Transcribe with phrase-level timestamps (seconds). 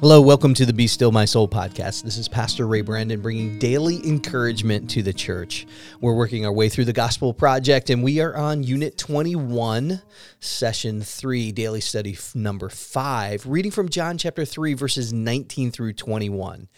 [0.00, 2.04] Hello, welcome to the Be Still My Soul podcast.
[2.04, 5.66] This is Pastor Ray Brandon bringing daily encouragement to the church.
[6.00, 10.00] We're working our way through the Gospel Project, and we are on Unit 21,
[10.40, 16.68] Session 3, Daily Study number 5, reading from John chapter 3, verses 19 through 21.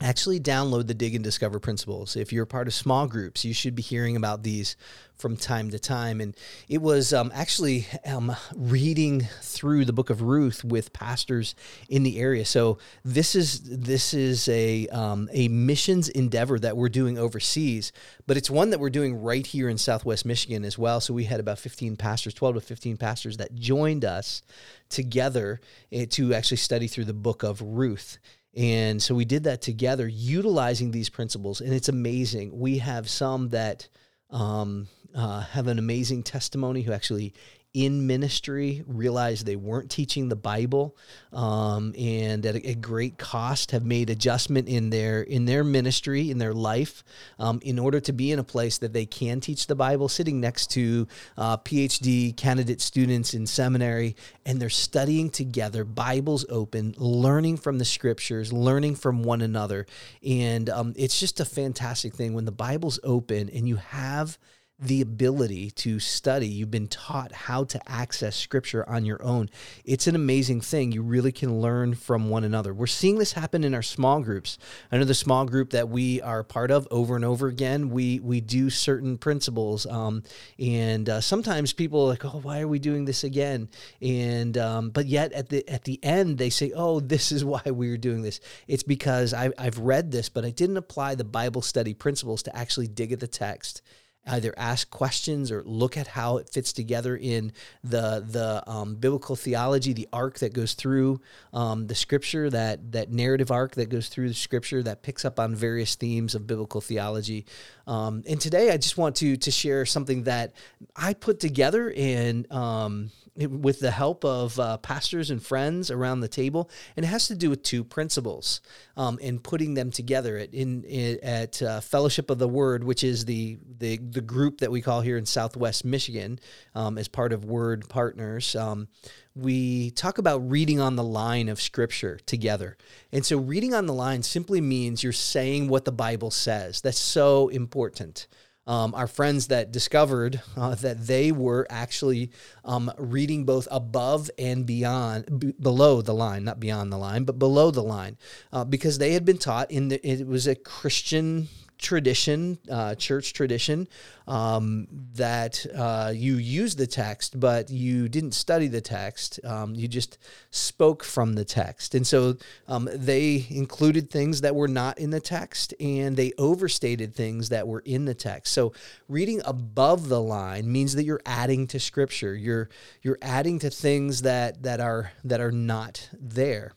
[0.00, 2.16] actually download the dig and discover principles.
[2.16, 4.76] If you're part of small groups you should be hearing about these
[5.18, 6.20] from time to time.
[6.20, 6.36] And
[6.68, 11.54] it was um, actually um, reading through the book of ruth with pastors
[11.88, 12.44] in the area.
[12.44, 17.92] So this is this is a um, a missions endeavor that we're doing overseas
[18.26, 21.00] but it's one that we're doing right here in southwest michigan as well.
[21.00, 24.42] So we had about 15 pastors 12 to 15 pastors that joined us
[24.88, 25.60] together
[25.92, 28.18] eh, to actually study through the book of ruth
[28.56, 31.60] and so we did that together, utilizing these principles.
[31.60, 32.58] And it's amazing.
[32.58, 33.88] We have some that
[34.30, 37.34] um, uh, have an amazing testimony who actually
[37.78, 40.96] in ministry realized they weren't teaching the Bible,
[41.32, 46.28] um, and at a, a, great cost have made adjustment in their in their ministry
[46.28, 47.04] in their life
[47.38, 50.08] um, in order to be in a place that they can teach the Bible.
[50.08, 51.06] Sitting next to
[51.36, 57.84] uh, PhD candidate students in seminary, and they're studying together, Bibles open, learning from the
[57.84, 59.86] Scriptures, learning from one another,
[60.26, 64.36] and um, it's just a fantastic thing when the Bible's open and you have
[64.80, 66.46] the ability to study.
[66.46, 69.50] You've been taught how to access scripture on your own.
[69.84, 70.92] It's an amazing thing.
[70.92, 72.72] You really can learn from one another.
[72.72, 74.56] We're seeing this happen in our small groups.
[74.92, 78.20] I know the small group that we are part of over and over again, we
[78.20, 79.84] we do certain principles.
[79.86, 80.22] Um,
[80.60, 83.68] and uh, sometimes people are like, oh, why are we doing this again?
[84.00, 87.62] And um, but yet at the at the end they say, oh, this is why
[87.66, 88.38] we are doing this.
[88.68, 92.56] It's because I, I've read this, but I didn't apply the Bible study principles to
[92.56, 93.82] actually dig at the text
[94.28, 97.52] either ask questions or look at how it fits together in
[97.82, 101.20] the the um, biblical theology, the arc that goes through
[101.52, 105.38] um, the scripture, that that narrative arc that goes through the scripture that picks up
[105.40, 107.46] on various themes of biblical theology.
[107.86, 110.52] Um, and today, I just want to to share something that
[110.94, 113.10] I put together and um,
[113.46, 117.36] with the help of uh, pastors and friends around the table, and it has to
[117.36, 118.60] do with two principles
[118.96, 123.04] um, and putting them together at in, in at uh, Fellowship of the Word, which
[123.04, 126.38] is the, the the group that we call here in Southwest Michigan
[126.74, 128.56] um, as part of Word Partners.
[128.56, 128.88] Um,
[129.34, 132.76] we talk about reading on the line of Scripture together,
[133.12, 136.80] and so reading on the line simply means you're saying what the Bible says.
[136.80, 138.26] That's so important
[138.68, 142.30] um, our friends that discovered uh, that they were actually
[142.66, 147.38] um, reading both above and beyond, b- below the line, not beyond the line, but
[147.38, 148.18] below the line,
[148.52, 153.32] uh, because they had been taught in the, it was a Christian tradition, uh, church
[153.32, 153.88] tradition,
[154.26, 159.40] um, that uh, you use the text, but you didn't study the text.
[159.44, 160.18] Um, you just
[160.50, 161.94] spoke from the text.
[161.94, 162.36] And so
[162.66, 167.66] um, they included things that were not in the text and they overstated things that
[167.66, 168.52] were in the text.
[168.52, 168.72] So
[169.08, 172.34] reading above the line means that you're adding to scripture.
[172.34, 172.68] You're,
[173.02, 176.72] you're adding to things that, that are, that are not there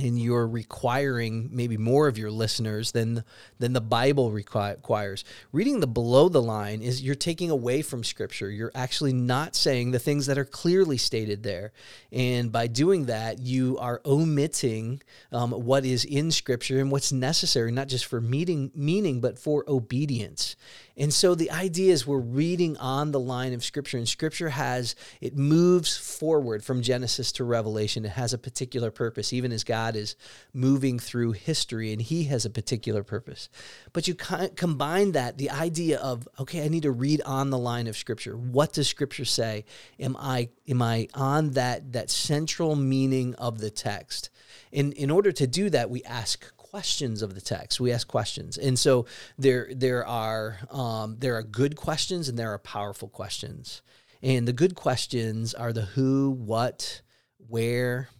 [0.00, 3.24] and you're requiring maybe more of your listeners than
[3.58, 5.24] than the Bible requires.
[5.52, 8.50] Reading the below the line is you're taking away from Scripture.
[8.50, 11.72] You're actually not saying the things that are clearly stated there,
[12.12, 15.02] and by doing that, you are omitting
[15.32, 19.64] um, what is in Scripture and what's necessary, not just for meeting meaning, but for
[19.68, 20.56] obedience.
[21.00, 24.94] And so the idea is we're reading on the line of Scripture, and Scripture has,
[25.22, 28.04] it moves forward from Genesis to Revelation.
[28.04, 30.14] It has a particular purpose, even as God is
[30.52, 33.48] moving through history, and He has a particular purpose.
[33.94, 37.86] But you combine that, the idea of, okay, I need to read on the line
[37.86, 38.36] of Scripture.
[38.36, 39.64] What does Scripture say?
[39.98, 44.28] Am I, am I on that, that central meaning of the text?
[44.70, 47.80] In, in order to do that, we ask questions of the text.
[47.80, 49.06] We ask questions, and so
[49.36, 53.82] there there are um, there are good questions and there are powerful questions.
[54.22, 57.00] And the good questions are the who, what,
[57.38, 58.10] where,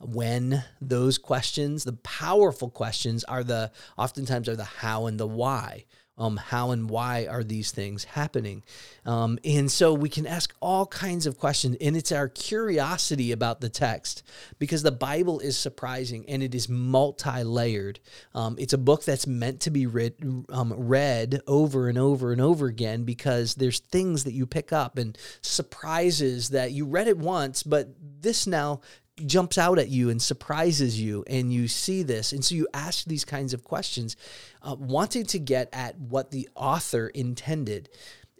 [0.00, 0.64] when.
[0.80, 1.84] Those questions.
[1.84, 5.84] The powerful questions are the oftentimes are the how and the why
[6.16, 8.62] um, how and why are these things happening?
[9.04, 13.60] Um, and so we can ask all kinds of questions, and it's our curiosity about
[13.60, 14.22] the text
[14.58, 18.00] because the Bible is surprising and it is multi layered.
[18.34, 20.14] Um, it's a book that's meant to be read,
[20.50, 24.98] um, read over and over and over again because there's things that you pick up
[24.98, 27.88] and surprises that you read it once, but
[28.20, 28.80] this now
[29.26, 32.32] jumps out at you and surprises you and you see this.
[32.32, 34.16] And so you ask these kinds of questions
[34.62, 37.88] uh, wanting to get at what the author intended.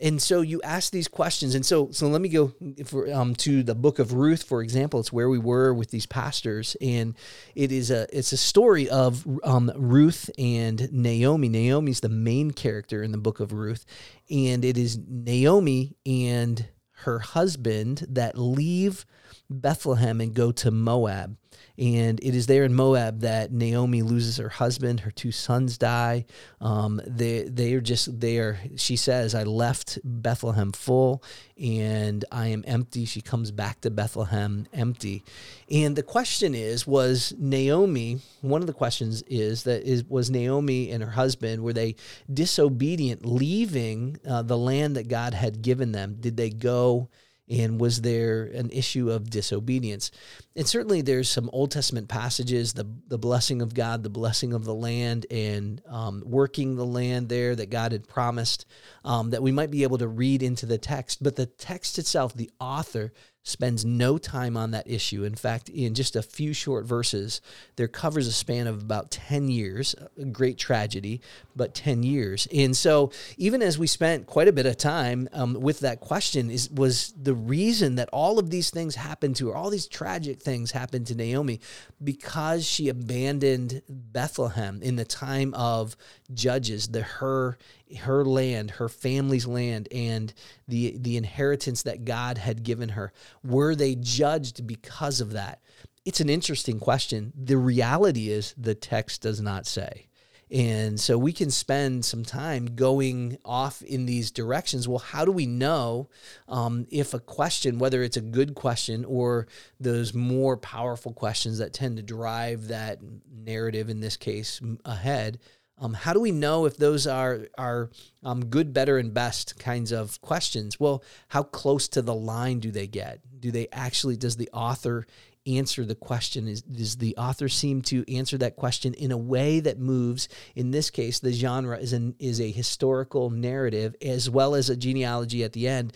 [0.00, 1.54] And so you ask these questions.
[1.54, 2.52] And so so let me go
[2.84, 4.98] for, um, to the book of ruth for example.
[4.98, 6.76] It's where we were with these pastors.
[6.80, 7.14] And
[7.54, 11.48] it is a it's a story of um, ruth and naomi.
[11.48, 13.86] Naomi's the main character in the book of ruth.
[14.28, 16.66] And it is naomi and
[16.98, 19.04] her husband that leave
[19.50, 21.36] Bethlehem and go to Moab.
[21.78, 25.00] And it is there in Moab that Naomi loses her husband.
[25.00, 26.24] Her two sons die.
[26.60, 28.58] Um, they they are just they are.
[28.76, 31.22] She says, "I left Bethlehem full,
[31.60, 35.24] and I am empty." She comes back to Bethlehem empty.
[35.70, 38.20] And the question is, was Naomi?
[38.40, 41.96] One of the questions is that is was Naomi and her husband were they
[42.32, 46.16] disobedient, leaving uh, the land that God had given them?
[46.20, 47.08] Did they go?
[47.48, 50.10] And was there an issue of disobedience?
[50.56, 54.64] And certainly there's some Old Testament passages, the, the blessing of God, the blessing of
[54.64, 58.64] the land, and um, working the land there that God had promised
[59.04, 61.22] um, that we might be able to read into the text.
[61.22, 63.12] But the text itself, the author,
[63.46, 65.22] spends no time on that issue.
[65.22, 67.42] In fact, in just a few short verses,
[67.76, 71.20] there covers a span of about 10 years, a great tragedy,
[71.54, 72.48] but 10 years.
[72.52, 76.50] And so, even as we spent quite a bit of time um, with that question,
[76.50, 80.40] is was the reason that all of these things happened to her, all these tragic
[80.40, 81.60] things happened to Naomi,
[82.02, 85.96] because she abandoned Bethlehem in the time of
[86.32, 87.58] Judges, the her
[87.94, 90.32] her land, her family's land, and
[90.68, 93.12] the the inheritance that God had given her.
[93.42, 95.60] Were they judged because of that?
[96.04, 97.32] It's an interesting question.
[97.34, 100.08] The reality is the text does not say.
[100.50, 104.86] And so we can spend some time going off in these directions.
[104.86, 106.10] Well, how do we know
[106.48, 109.46] um, if a question, whether it's a good question or
[109.80, 112.98] those more powerful questions that tend to drive that
[113.32, 115.38] narrative, in this case, ahead,
[115.78, 117.90] um, how do we know if those are are
[118.22, 120.78] um, good, better, and best kinds of questions?
[120.78, 123.20] Well, how close to the line do they get?
[123.40, 124.16] Do they actually?
[124.16, 125.06] Does the author
[125.46, 126.46] answer the question?
[126.46, 130.28] Is does the author seem to answer that question in a way that moves?
[130.54, 134.76] In this case, the genre is an is a historical narrative as well as a
[134.76, 135.92] genealogy at the end.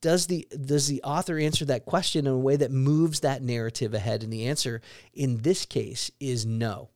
[0.00, 3.92] Does the does the author answer that question in a way that moves that narrative
[3.92, 4.22] ahead?
[4.22, 4.80] And the answer
[5.12, 6.88] in this case is no.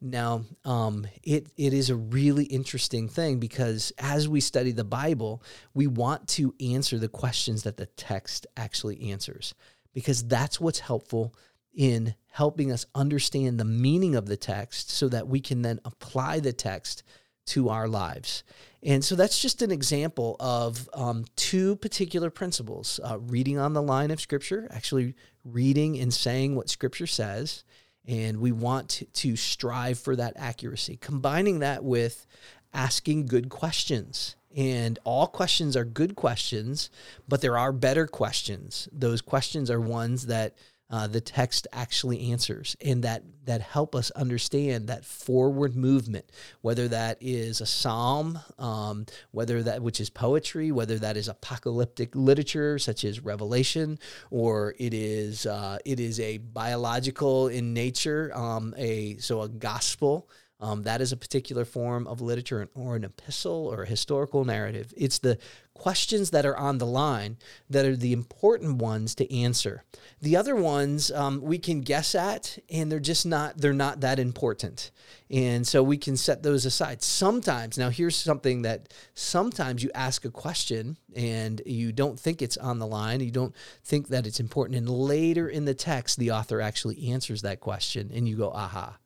[0.00, 5.42] Now, um, it it is a really interesting thing because as we study the Bible,
[5.72, 9.54] we want to answer the questions that the text actually answers,
[9.94, 11.34] because that's what's helpful
[11.72, 16.40] in helping us understand the meaning of the text, so that we can then apply
[16.40, 17.02] the text
[17.46, 18.44] to our lives.
[18.82, 23.82] And so that's just an example of um, two particular principles: uh, reading on the
[23.82, 27.64] line of Scripture, actually reading and saying what Scripture says
[28.06, 30.96] and we want to strive for that accuracy.
[31.00, 32.26] Combining that with
[32.72, 34.36] asking good questions.
[34.56, 36.88] And all questions are good questions,
[37.28, 38.88] but there are better questions.
[38.92, 40.54] Those questions are ones that
[40.90, 42.76] uh, the text actually answers.
[42.84, 49.06] And that that help us understand that forward movement whether that is a psalm um,
[49.30, 53.98] whether that which is poetry whether that is apocalyptic literature such as revelation
[54.30, 60.28] or it is uh, it is a biological in nature um, a so a gospel
[60.60, 64.94] um, that is a particular form of literature or an epistle or a historical narrative.
[64.96, 65.38] It's the
[65.74, 67.36] questions that are on the line
[67.68, 69.84] that are the important ones to answer.
[70.22, 74.18] The other ones um, we can guess at, and they're just not they're not that
[74.18, 74.90] important,
[75.30, 77.02] and so we can set those aside.
[77.02, 82.56] Sometimes, now here's something that sometimes you ask a question and you don't think it's
[82.56, 86.30] on the line, you don't think that it's important, and later in the text the
[86.30, 88.96] author actually answers that question, and you go, aha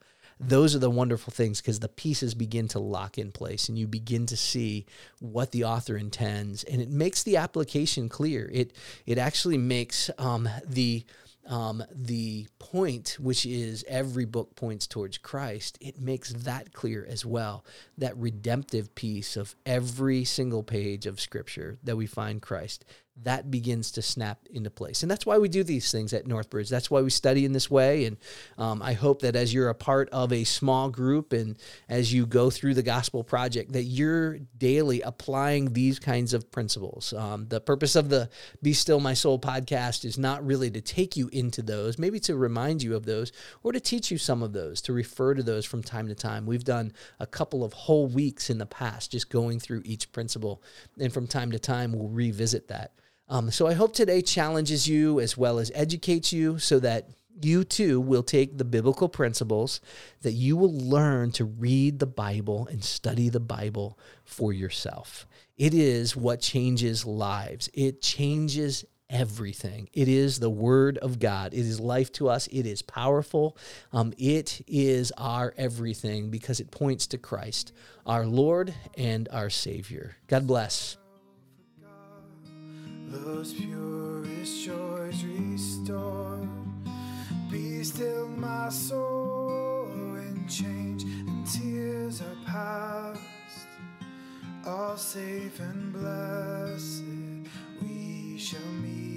[0.41, 3.87] those are the wonderful things because the pieces begin to lock in place and you
[3.87, 4.87] begin to see
[5.21, 8.73] what the author intends and it makes the application clear it
[9.05, 11.05] it actually makes um, the
[11.47, 17.27] um, the point, which is every book points towards Christ, it makes that clear as
[17.27, 17.65] well.
[17.99, 22.85] That redemptive piece of every single page of Scripture that we find Christ
[23.25, 25.03] that begins to snap into place.
[25.03, 26.71] And that's why we do these things at Northbridge.
[26.71, 28.07] That's why we study in this way.
[28.07, 28.17] And
[28.57, 32.25] um, I hope that as you're a part of a small group and as you
[32.25, 37.13] go through the gospel project, that you're daily applying these kinds of principles.
[37.13, 38.31] Um, the purpose of the
[38.63, 42.37] Be Still My Soul podcast is not really to take you into those, maybe to
[42.37, 45.67] remind you of those or to teach you some of those, to refer to those
[45.67, 46.47] from time to time.
[46.47, 50.63] We've done a couple of whole weeks in the past just going through each principle.
[50.99, 52.93] And from time to time, we'll revisit that.
[53.31, 57.09] Um, so I hope today challenges you as well as educates you so that
[57.41, 59.81] you too will take the biblical principles
[60.23, 65.27] that you will learn to read the Bible and study the Bible for yourself.
[65.57, 67.71] It is what changes lives.
[67.73, 69.89] It changes everything.
[69.93, 71.55] It is the Word of God.
[71.55, 72.49] It is life to us.
[72.49, 73.57] It is powerful.
[73.93, 77.73] Um, it is our everything because it points to Christ,
[78.05, 80.17] our Lord and our Savior.
[80.27, 80.97] God bless
[83.11, 86.49] those purest joys restored.
[87.51, 93.21] Be still, my soul, and change and tears are past.
[94.65, 97.03] All safe and blessed,
[97.83, 99.10] we shall meet.